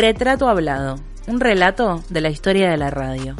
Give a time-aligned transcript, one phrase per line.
[0.00, 0.96] Retrato Hablado,
[1.26, 3.36] un relato de la historia de la radio.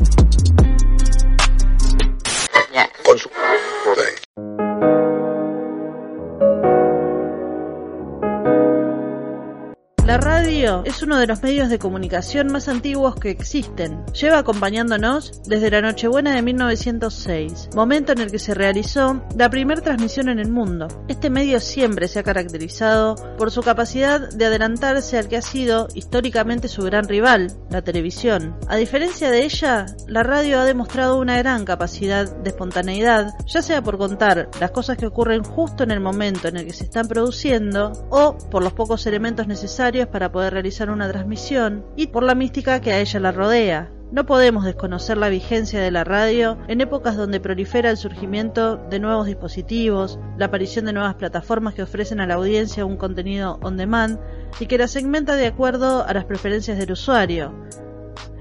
[10.84, 14.04] Es uno de los medios de comunicación más antiguos que existen.
[14.12, 19.80] Lleva acompañándonos desde la Nochebuena de 1906, momento en el que se realizó la primera
[19.80, 20.88] transmisión en el mundo.
[21.08, 25.88] Este medio siempre se ha caracterizado por su capacidad de adelantarse al que ha sido
[25.94, 28.56] históricamente su gran rival, la televisión.
[28.68, 33.82] A diferencia de ella, la radio ha demostrado una gran capacidad de espontaneidad, ya sea
[33.82, 37.08] por contar las cosas que ocurren justo en el momento en el que se están
[37.08, 42.34] produciendo o por los pocos elementos necesarios para poder realizar una transmisión y por la
[42.34, 43.90] mística que a ella la rodea.
[44.12, 48.98] No podemos desconocer la vigencia de la radio en épocas donde prolifera el surgimiento de
[48.98, 53.76] nuevos dispositivos, la aparición de nuevas plataformas que ofrecen a la audiencia un contenido on
[53.76, 54.18] demand
[54.58, 57.52] y que la segmenta de acuerdo a las preferencias del usuario.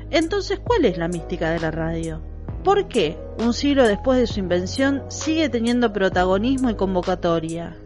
[0.09, 2.19] Entonces, ¿cuál es la mística de la radio?
[2.63, 7.77] ¿Por qué, un siglo después de su invención, sigue teniendo protagonismo y convocatoria?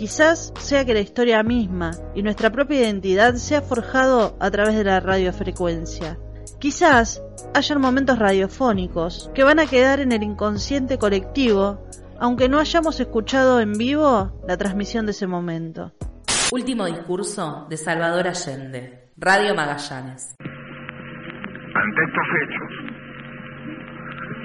[0.00, 4.74] Quizás sea que la historia misma y nuestra propia identidad se ha forjado a través
[4.74, 6.16] de la radiofrecuencia.
[6.58, 11.86] Quizás hayan momentos radiofónicos que van a quedar en el inconsciente colectivo,
[12.18, 15.92] aunque no hayamos escuchado en vivo la transmisión de ese momento.
[16.50, 20.34] Último discurso de Salvador Allende, Radio Magallanes.
[20.38, 22.72] Ante estos hechos,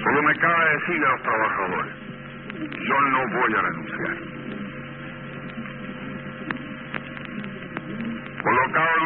[0.04, 1.94] solo me cabe decir a los trabajadores,
[2.60, 4.36] yo no voy a renunciar.
[8.46, 9.05] colocado en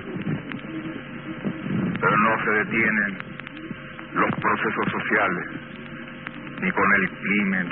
[2.01, 3.17] pero no se detienen
[4.13, 5.45] los procesos sociales,
[6.61, 7.67] ni con el crimen,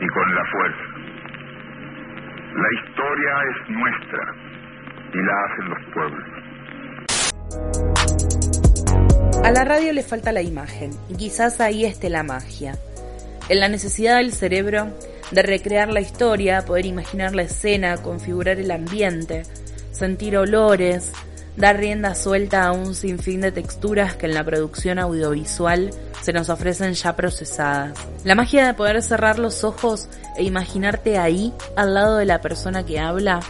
[0.00, 0.84] ni con la fuerza.
[2.54, 4.34] La historia es nuestra
[5.12, 6.24] y la hacen los pueblos.
[9.44, 12.76] A la radio le falta la imagen, y quizás ahí esté la magia.
[13.48, 14.86] En la necesidad del cerebro
[15.32, 19.42] de recrear la historia, poder imaginar la escena, configurar el ambiente,
[19.94, 21.12] sentir olores,
[21.56, 25.90] dar rienda suelta a un sinfín de texturas que en la producción audiovisual
[26.20, 27.96] se nos ofrecen ya procesadas.
[28.24, 32.84] La magia de poder cerrar los ojos e imaginarte ahí, al lado de la persona
[32.84, 33.40] que habla,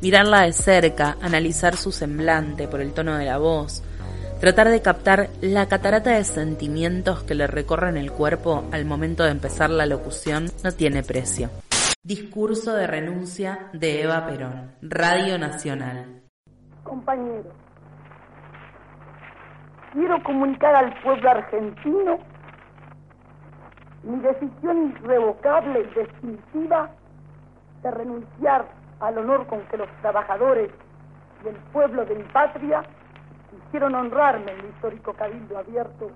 [0.00, 3.82] mirarla de cerca, analizar su semblante por el tono de la voz,
[4.40, 9.30] Tratar de captar la catarata de sentimientos que le recorren el cuerpo al momento de
[9.30, 11.50] empezar la locución no tiene precio.
[12.08, 16.22] Discurso de renuncia de Eva Perón, Radio Nacional.
[16.82, 17.52] Compañeros,
[19.92, 22.18] quiero comunicar al pueblo argentino
[24.04, 26.88] mi decisión irrevocable y definitiva
[27.82, 28.64] de renunciar
[29.00, 30.70] al honor con que los trabajadores
[31.44, 32.84] y el pueblo de mi patria
[33.50, 36.10] quisieron honrarme en el histórico cabildo abierto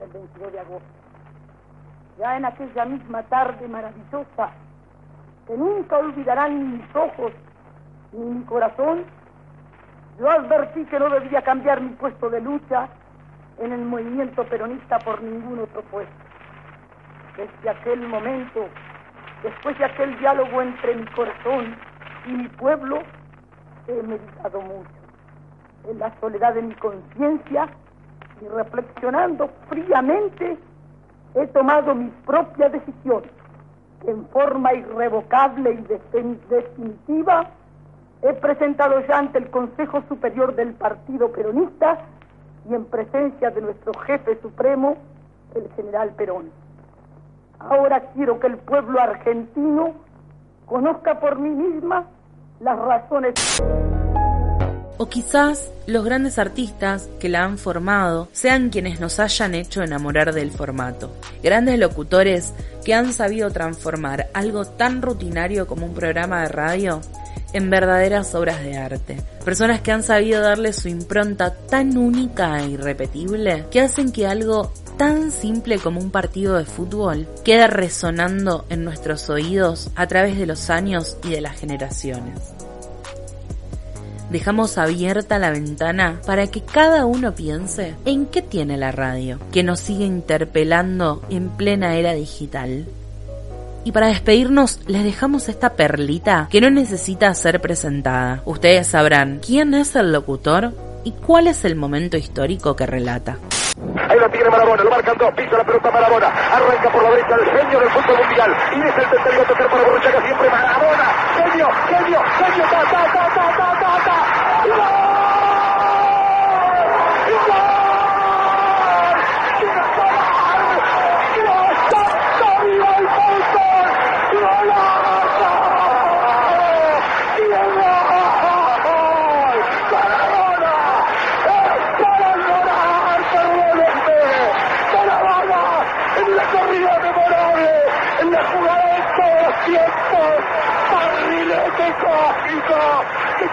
[0.00, 0.88] del 22 de agosto.
[2.18, 4.50] Ya en aquella misma tarde maravillosa,
[5.50, 7.32] que nunca olvidarán mis ojos
[8.12, 9.02] ni mi corazón,
[10.16, 12.88] yo advertí que no debía cambiar mi puesto de lucha
[13.58, 16.12] en el movimiento peronista por ningún otro puesto.
[17.36, 18.68] Desde aquel momento,
[19.42, 21.74] después de aquel diálogo entre mi corazón
[22.26, 23.02] y mi pueblo,
[23.88, 24.90] he meditado mucho
[25.88, 27.66] en la soledad de mi conciencia
[28.40, 30.56] y reflexionando fríamente
[31.34, 33.39] he tomado mi propia decisión.
[34.06, 37.50] En forma irrevocable y definitiva
[38.22, 41.98] he presentado ya ante el Consejo Superior del Partido Peronista
[42.68, 44.96] y en presencia de nuestro jefe supremo,
[45.54, 46.50] el general Perón.
[47.58, 49.92] Ahora quiero que el pueblo argentino
[50.66, 52.06] conozca por mí misma
[52.60, 53.60] las razones.
[55.02, 60.34] O quizás los grandes artistas que la han formado sean quienes nos hayan hecho enamorar
[60.34, 61.10] del formato.
[61.42, 62.52] Grandes locutores
[62.84, 67.00] que han sabido transformar algo tan rutinario como un programa de radio
[67.54, 69.16] en verdaderas obras de arte.
[69.42, 74.70] Personas que han sabido darle su impronta tan única e irrepetible que hacen que algo
[74.98, 80.44] tan simple como un partido de fútbol quede resonando en nuestros oídos a través de
[80.44, 82.59] los años y de las generaciones.
[84.30, 89.62] Dejamos abierta la ventana para que cada uno piense en qué tiene la radio, que
[89.62, 92.86] nos sigue interpelando en plena era digital.
[93.84, 98.42] Y para despedirnos les dejamos esta perlita que no necesita ser presentada.
[98.44, 103.38] Ustedes sabrán quién es el locutor y cuál es el momento histórico que relata.
[104.50, 107.90] Marabona, lo marcan dos, pisa la pelota Marabona, arranca por la derecha el genio del
[107.90, 111.06] fútbol mundial, y es el tercero a tocar para Borruchaga siempre Marabona,
[111.36, 115.09] genio, genio, genio, ta, ta, ta, ta, ta, ta, ta.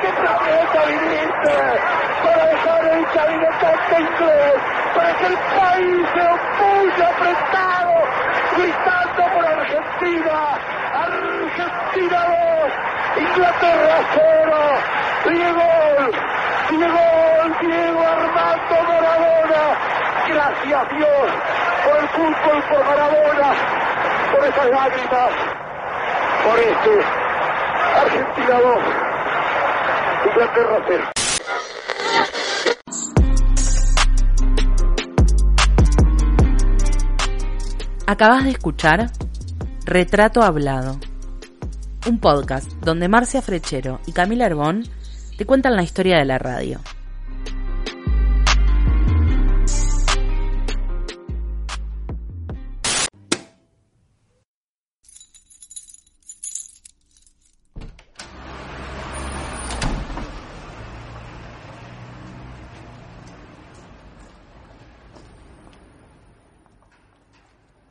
[0.01, 1.57] Qué planeta viniste
[2.23, 3.67] para dejar el gabinete
[3.99, 4.53] inglés,
[4.95, 7.95] para que el país se opulle apretado,
[8.57, 10.37] gritando por Argentina,
[10.93, 12.19] Argentina
[13.15, 14.57] 2, Inglaterra 0,
[15.25, 15.69] Diego,
[16.69, 17.05] Diego,
[17.61, 19.63] Diego Armando Maradona,
[20.27, 21.27] gracias Dios
[21.85, 23.49] por el fútbol, por Maradona,
[24.31, 25.31] por esas lágrimas,
[26.43, 27.26] por este
[28.07, 28.77] Argentina 2.
[38.05, 39.11] Acabas de escuchar
[39.85, 40.97] Retrato Hablado,
[42.07, 44.83] un podcast donde Marcia Frechero y Camila Herbón
[45.37, 46.79] te cuentan la historia de la radio.